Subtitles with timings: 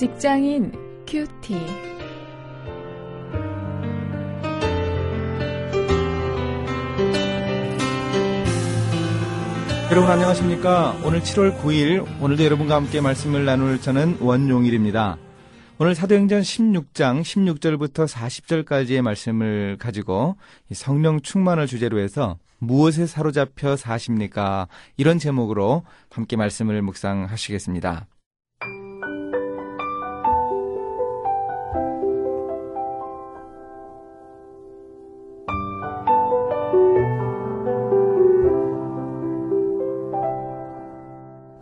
[0.00, 0.72] 직장인
[1.06, 1.52] 큐티.
[9.90, 10.98] 여러분 안녕하십니까?
[11.04, 15.18] 오늘 7월 9일 오늘도 여러분과 함께 말씀을 나눌 저는 원용일입니다.
[15.78, 20.36] 오늘 사도행전 16장 16절부터 40절까지의 말씀을 가지고
[20.72, 24.66] 성령 충만을 주제로 해서 무엇에 사로잡혀 사십니까?
[24.96, 28.06] 이런 제목으로 함께 말씀을 묵상하시겠습니다.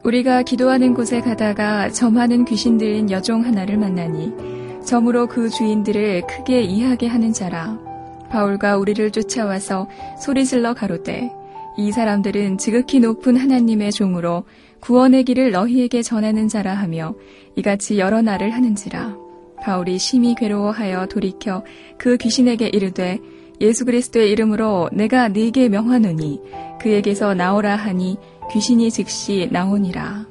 [0.09, 4.33] 우리가 기도하는 곳에 가다가 점하는 귀신 들린 여종 하나를 만나니
[4.83, 7.79] 점으로 그 주인들을 크게 이해하게 하는 자라.
[8.31, 9.87] 바울과 우리를 쫓아와서
[10.19, 11.31] 소리질러 가로되
[11.77, 14.45] 이 사람들은 지극히 높은 하나님의 종으로
[14.81, 17.15] 구원의 길을 너희에게 전하는 자라 하며
[17.57, 19.15] 이같이 여러 날을 하는지라.
[19.63, 21.63] 바울이 심히 괴로워하여 돌이켜
[21.99, 23.19] 그 귀신에게 이르되
[23.61, 26.41] 예수 그리스도의 이름으로 내가 네게 명하노니
[26.81, 28.17] 그에게서 나오라 하니
[28.51, 30.27] 귀신이 즉시 나오니라.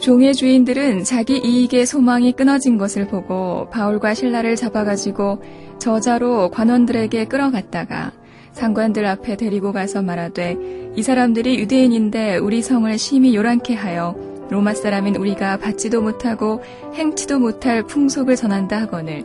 [0.00, 5.42] 종의 주인들은 자기 이익의 소망이 끊어진 것을 보고 바울과 신라를 잡아가지고
[5.78, 8.12] 저자로 관원들에게 끌어갔다가
[8.52, 14.14] 상관들 앞에 데리고 가서 말하되 이 사람들이 유대인인데 우리 성을 심히 요란케 하여
[14.50, 16.62] 로마 사람인 우리가 받지도 못하고
[16.94, 19.24] 행치도 못할 풍속을 전한다 하거늘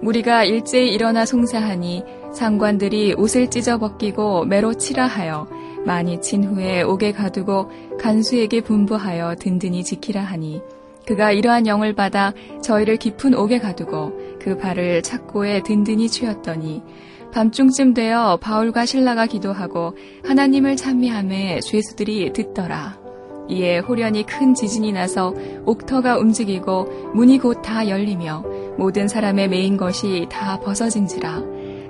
[0.00, 5.46] 무리가 일제히 일어나 송사하니 상관들이 옷을 찢어 벗기고 매로 치라 하여
[5.84, 10.62] 많이 친 후에 옥에 가두고 간수에게 분부하여 든든히 지키라 하니
[11.06, 16.82] 그가 이러한 영을 받아 저희를 깊은 옥에 가두고 그 발을 착고에 든든히 취었더니
[17.32, 22.98] 밤중쯤 되어 바울과 신라가 기도하고 하나님을 찬미함에 죄수들이 듣더라.
[23.48, 28.44] 이에 호련히 큰 지진이 나서 옥터가 움직이고 문이 곧 다 열리며
[28.78, 31.42] 모든 사람의 메인 것이 다 벗어진지라.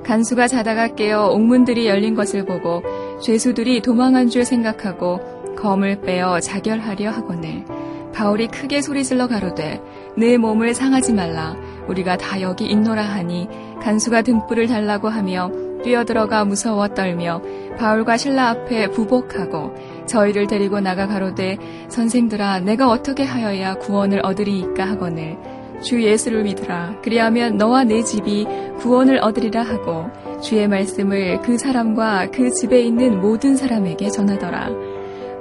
[0.02, 2.82] 간수가 자다가 깨어 옥문들이 열린 것을 보고
[3.22, 5.20] 죄수들이 도망한 줄 생각하고
[5.56, 7.64] 검을 빼어 자결하려 하거늘
[8.12, 9.80] 바울이 크게 소리질러 가로되
[10.16, 11.56] 내 몸을 상하지 말라.
[11.86, 13.48] 우리가 다 여기 있노라 하니
[13.80, 15.50] 간수가 등불을 달라고 하며
[15.82, 17.40] 뛰어들어가 무서워 떨며
[17.78, 19.74] 바울과 신라 앞에 부복하고
[20.06, 21.56] 저희를 데리고 나가 가로되
[21.88, 25.38] 선생들아 내가 어떻게 하여야 구원을 얻으리이까 하거늘
[25.82, 27.00] 주 예수를 믿으라.
[27.02, 28.46] 그리하면 너와 내 집이
[28.78, 30.06] 구원을 얻으리라 하고
[30.42, 34.70] 주의 말씀을 그 사람과 그 집에 있는 모든 사람에게 전하더라.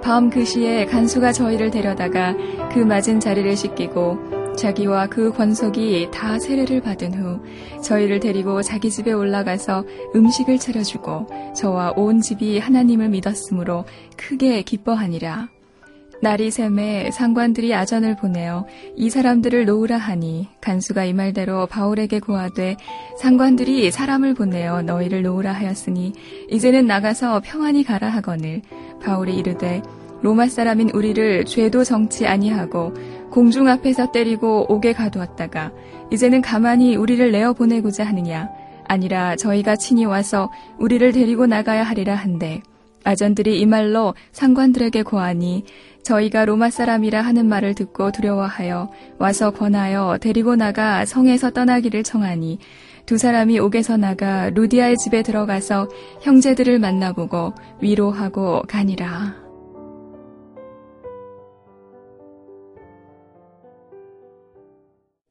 [0.01, 2.35] 밤 그 시에 간수가 저희를 데려다가
[2.71, 7.39] 그 맞은 자리를 씻기고 자기와 그 권속이 다 세례를 받은 후
[7.81, 9.85] 저희를 데리고 자기 집에 올라가서
[10.15, 13.85] 음식을 차려주고 저와 온 집이 하나님을 믿었으므로
[14.17, 15.49] 크게 기뻐하니라.
[16.21, 22.75] 날이 샘에 상관들이 아전을 보내어 이 사람들을 놓으라 하니 간수가 이 말대로 바울에게 고하되
[23.17, 26.13] 상관들이 사람을 보내어 너희를 놓으라 하였으니
[26.49, 28.61] 이제는 나가서 평안히 가라 하거늘.
[29.01, 29.81] 바울이 이르되
[30.21, 32.93] 로마 사람인 우리를 죄도 정치 아니하고
[33.31, 35.71] 공중 앞에서 때리고 옥에 가두었다가
[36.11, 38.49] 이제는 가만히 우리를 내어 보내고자 하느냐?
[38.85, 42.61] 아니라 저희가 친히 와서 우리를 데리고 나가야 하리라 한데
[43.03, 45.63] 아전들이 이 말로 상관들에게 고하니
[46.09, 48.89] 저희가 로마 사람이라 하는 말을 듣고 두려워하여
[49.19, 52.57] 와서 권하여 데리고 나가 성에서 떠나기를 청하니
[53.05, 55.87] 두 사람이 옥에서 나가 루디아의 집에 들어가서
[56.21, 59.48] 형제들을 만나보고 위로하고 가니라.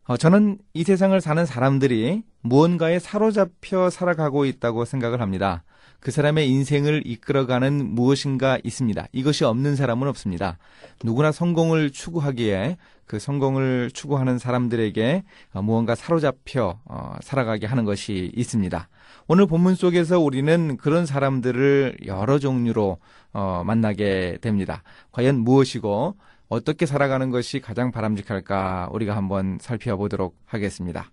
[0.09, 5.65] 어, 저는 이 세상을 사는 사람들이 무언가에 사로잡혀 살아가고 있다고 생각을 합니다.
[6.01, 9.07] 그 사람의 인생을 이끌어가는 무엇인가 있습니다.
[9.13, 10.57] 이것이 없는 사람은 없습니다.
[11.05, 18.89] 누구나 성공을 추구하기에 그 성공을 추구하는 사람들에게 어, 무언가 사로잡혀 어, 살아가게 하는 것이 있습니다.
[19.27, 22.97] 오늘 본문 속에서 우리는 그런 사람들을 여러 종류로
[23.35, 24.83] 어, 만나게 됩니다.
[25.13, 26.15] 과연 무엇이고
[26.49, 31.11] 어떻게 살아가는 것이 가장 바람직할까 우리가 한번 살펴보도록 하겠습니다.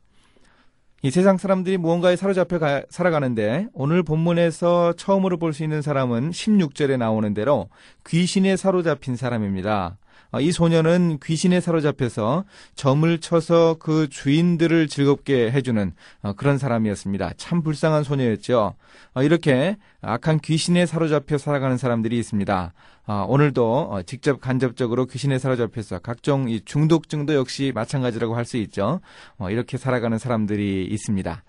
[1.02, 6.98] 이 세상 사람들이 무언가에 사로잡혀 가, 살아가는데 오늘 본문에서 처음으로 볼 수 있는 사람은 16절에
[6.98, 7.70] 나오는 대로
[8.08, 9.98] 귀신에 사로잡힌 사람입니다.
[10.32, 12.46] 어, 이 소녀는 귀신에 사로잡혀서
[12.76, 17.34] 점을 쳐서 그 주인들을 즐겁게 해주는 어, 그런 사람이었습니다.
[17.38, 18.76] 참 불쌍한 소녀였죠.
[19.14, 22.74] 어, 이렇게 악한 귀신에 사로잡혀 살아가는 사람들이 있습니다.
[23.28, 29.00] 오늘도 직접 간접적으로 귀신에 사로잡혀서 각종 중독증도 역시 마찬가지라고 할 수 있죠.
[29.50, 31.44] 이렇게 살아가는 사람들이 있습니다.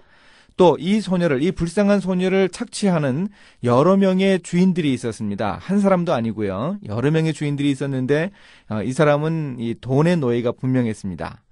[0.57, 3.29] 또 이 소녀를 이 불쌍한 소녀를 착취하는
[3.65, 5.59] 여러 명의 주인들이 있었습니다.
[5.61, 6.79] 한 사람도 아니고요.
[6.87, 8.31] 여러 명의 주인들이 있었는데
[8.71, 11.43] 어, 이 사람은 이 돈의 노예가 분명했습니다.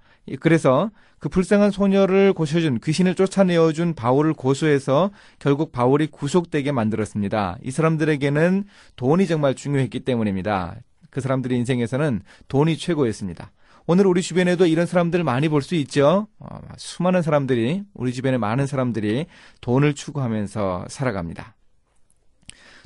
[0.40, 7.58] 그래서 그 불쌍한 소녀를 고쳐준 귀신을 쫓아내어준 바울을 고소해서 결국 바울이 구속되게 만들었습니다.
[7.62, 8.64] 이 사람들에게는
[8.96, 10.76] 돈이 정말 중요했기 때문입니다.
[11.10, 13.52] 그 사람들의 인생에서는 돈이 최고였습니다.
[13.86, 16.26] 오늘 우리 주변에도 이런 사람들 많이 볼 수 있죠.
[16.38, 19.26] 어, 수많은 사람들이 우리 주변에 많은 사람들이
[19.60, 21.54] 돈을 추구하면서 살아갑니다.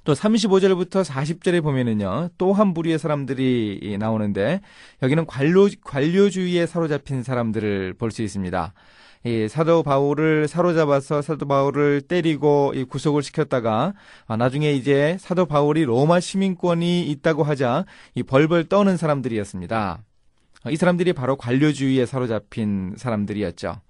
[0.05, 4.61] 또 35절부터 40절에 보면은요, 또 한 부류의 사람들이 나오는데,
[5.03, 8.73] 여기는 관료, 관료주의에 사로잡힌 사람들을 볼 수 있습니다.
[9.25, 13.95] 이 사도 바울을 사로잡아서 사도 바울을 때리고 이 구속을 시켰다가
[14.29, 17.85] 아, 나중에 이제 사도 바울이 로마 시민권이 있다고 하자
[18.15, 20.05] 이 벌벌 떠는 사람들이었습니다.
[20.71, 23.81] 이 사람들이 바로 관료주의에 사로잡힌 사람들이었죠.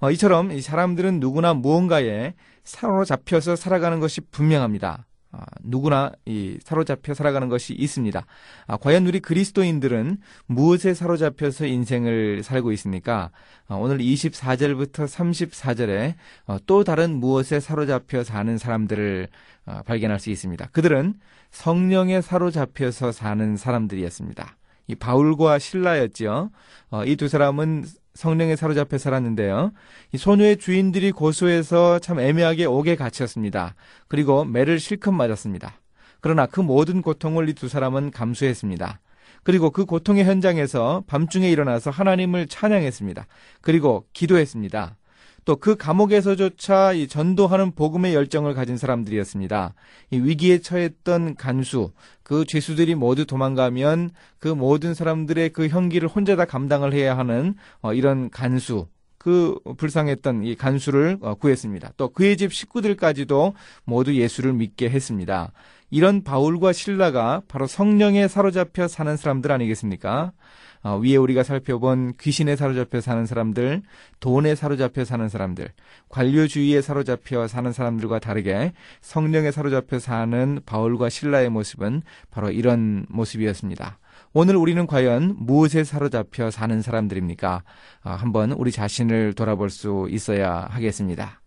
[0.00, 2.34] 어, 이처럼 이 사람들은 누구나 무언가에
[2.64, 5.06] 사로잡혀서 살아가는 것이 분명합니다.
[5.32, 8.26] 아, 누구나 이 사로잡혀 살아가는 것이 있습니다.
[8.66, 13.30] 아, 과연 우리 그리스도인들은 무엇에 사로잡혀서 인생을 살고 있습니까?
[13.68, 16.14] 아, 오늘 24절부터 34절에
[16.46, 19.28] 어, 또 다른 무엇에 사로잡혀 사는 사람들을
[19.66, 20.66] 어, 발견할 수 있습니다.
[20.72, 21.14] 그들은
[21.52, 24.56] 성령에 사로잡혀서 사는 사람들이었습니다.
[24.90, 26.50] 이 바울과 신라였지요.
[26.90, 27.84] 어, 이 두 사람은
[28.14, 29.72] 성령에 사로잡혀 살았는데요.
[30.12, 33.74] 이 소녀의 주인들이 고소해서 참 애매하게 옥에 갇혔습니다.
[34.08, 35.74] 그리고 매를 실컷 맞았습니다.
[36.20, 39.00] 그러나 그 모든 고통을 이 두 사람은 감수했습니다.
[39.42, 43.26] 그리고 그 고통의 현장에서 밤중에 일어나서 하나님을 찬양했습니다.
[43.62, 44.96] 그리고 기도했습니다.
[45.44, 49.74] 또 그 감옥에서조차 이 전도하는 복음의 열정을 가진 사람들이었습니다.
[50.10, 51.92] 이 위기에 처했던 간수,
[52.22, 57.92] 그 죄수들이 모두 도망가면 그 모든 사람들의 그 형기를 혼자 다 감당을 해야 하는 어,
[57.92, 58.86] 이런 간수,
[59.18, 61.92] 그 불쌍했던 이 간수를 어, 구했습니다.
[61.96, 63.54] 또 그의 집 식구들까지도
[63.84, 65.52] 모두 예수를 믿게 했습니다.
[65.90, 70.32] 이런 바울과 신라가 바로 성령에 사로잡혀 사는 사람들 아니겠습니까?
[70.82, 73.82] 어, 위에 우리가 살펴본 귀신에 사로잡혀 사는 사람들,
[74.20, 75.68] 돈에 사로잡혀 사는 사람들,
[76.08, 78.72] 관료주의에 사로잡혀 사는 사람들과 다르게
[79.02, 83.98] 성령에 사로잡혀 사는 바울과 신라의 모습은 바로 이런 모습이었습니다.
[84.32, 87.62] 오늘 우리는 과연 무엇에 사로잡혀 사는 사람들입니까?
[88.04, 91.40] 어, 한번 우리 자신을 돌아볼 수 있어야 하겠습니다.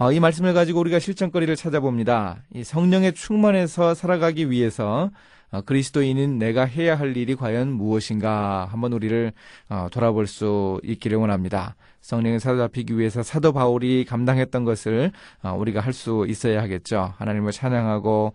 [0.00, 2.44] 어, 이 말씀을 가지고 우리가 실천거리를 찾아봅니다.
[2.54, 5.10] 이 성령의 충만해서 살아가기 위해서
[5.50, 9.32] 어, 그리스도인인 내가 해야 할 일이 과연 무엇인가 한번 우리를
[9.70, 11.74] 어, 돌아볼 수 있기를 원합니다.
[12.00, 15.10] 성령에 사로잡히기 위해서 사도 바울이 감당했던 것을
[15.42, 17.14] 어, 우리가 할 수 있어야 하겠죠.
[17.16, 18.34] 하나님을 찬양하고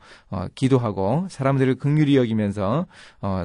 [0.55, 2.87] 기도하고 사람들을 극률히 여기면서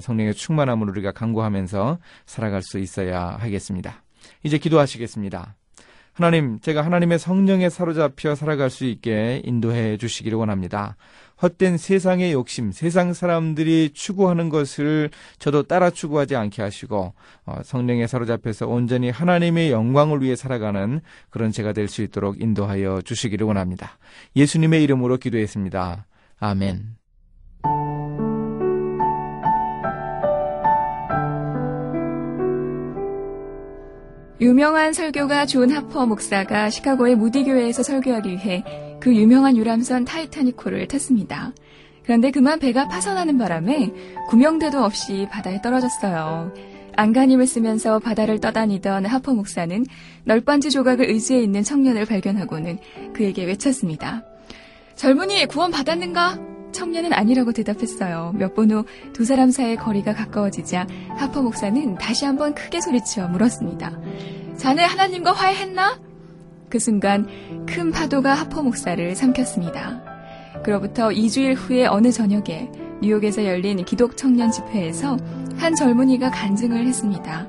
[0.02, 4.02] 성령의 충만함을 우리가 강구하면서 살아갈 수 있어야 하겠습니다.
[4.42, 5.54] 이제 기도하시겠습니다.
[6.18, 10.96] 하나님, 제가 하나님의 성령에 사로잡혀 살아갈 수 있게 인도해 주시기를 원합니다.
[11.40, 17.14] 헛된 세상의 욕심, 세상 사람들이 추구하는 것을 저도 따라 추구하지 않게 하시고
[17.46, 21.00] 어, 성령에 사로잡혀서 온전히 하나님의 영광을 위해 살아가는
[21.30, 23.96] 그런 제가 될 수 있도록 인도하여 주시기를 원합니다.
[24.34, 26.04] 예수님의 이름으로 기도했습니다.
[26.40, 26.96] 아멘.
[34.40, 38.62] 유명한 설교가 존 하퍼 목사가 시카고의 무디교회에서 설교하기 위해
[39.00, 41.52] 그 유명한 유람선 타이타니코를 탔습니다.
[42.04, 43.92] 그런데 그만 배가 파손하는 바람에
[44.28, 46.54] 구명대도 없이 바다에 떨어졌어요.
[46.94, 49.84] 안간힘을 쓰면서 바다를 떠다니던 하퍼 목사는
[50.24, 52.78] 널빤지 조각을 의지해 있는 청년을 발견하고는
[53.14, 54.24] 그에게 외쳤습니다.
[54.94, 56.57] 젊은이 구원 받았는가?
[56.72, 58.32] 청년은 아니라고 대답했어요.
[58.36, 63.98] 몇분후두 사람 사이의 거리가 가까워지자 하퍼 목사는 다시 한번 크게 소리쳐 물었습니다.
[64.56, 66.00] 자네 하나님과 화해했나?
[66.68, 67.26] 그 순간
[67.66, 70.02] 큰 파도가 하퍼 목사를 삼켰습니다.
[70.62, 72.70] 그로부터 2주일 후에 어느 저녁에
[73.00, 75.16] 뉴욕에서 열린 기독 청년 집회에서
[75.56, 77.48] 한 젊은이가 간증을 했습니다.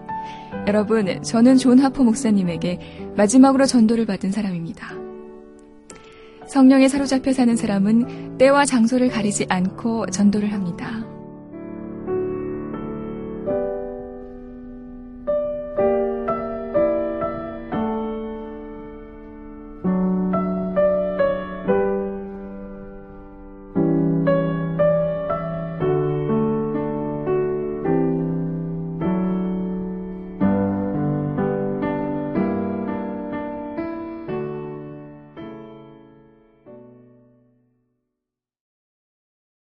[0.68, 5.09] 여러분, 저는 존 하퍼 목사님에게 마지막으로 전도를 받은 사람입니다.
[6.50, 11.06] 성령에 사로잡혀 사는 사람은 때와 장소를 가리지 않고 전도를 합니다.